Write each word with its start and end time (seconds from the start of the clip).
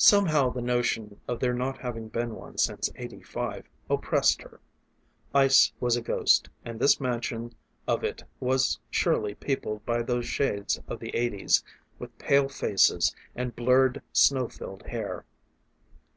Somehow 0.00 0.50
the 0.50 0.60
notion 0.60 1.20
of 1.28 1.38
there 1.38 1.54
not 1.54 1.78
having 1.78 2.08
been 2.08 2.34
one 2.34 2.58
since 2.58 2.90
eighty 2.96 3.22
five 3.22 3.64
oppressed 3.88 4.42
her. 4.42 4.58
Ice 5.32 5.72
was 5.78 5.94
a 5.94 6.02
ghost, 6.02 6.48
and 6.64 6.80
this 6.80 6.98
mansion 7.00 7.54
of 7.86 8.02
it 8.02 8.24
was 8.40 8.80
surely 8.90 9.36
peopled 9.36 9.86
by 9.86 10.02
those 10.02 10.26
shades 10.26 10.80
of 10.88 10.98
the 10.98 11.14
eighties, 11.14 11.62
with 12.00 12.18
pale 12.18 12.48
faces 12.48 13.14
and 13.36 13.54
blurred 13.54 14.02
snow 14.12 14.48
filled 14.48 14.82
hair. 14.88 15.24